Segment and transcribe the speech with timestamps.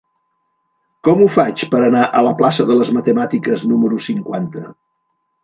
[1.07, 4.65] Com ho faig per anar a la plaça de les Matemàtiques número cinquanta?